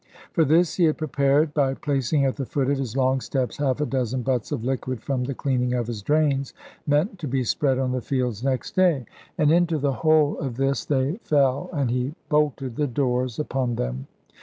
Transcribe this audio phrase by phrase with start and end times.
[0.33, 3.79] For this he had prepared, by placing at the foot of his long steps half
[3.79, 6.55] a dozen butts of liquid from the cleaning of his drains,
[6.87, 9.05] meant to be spread on the fields next day.
[9.37, 14.07] And into the whole of this they fell, and he bolted the doors upon them.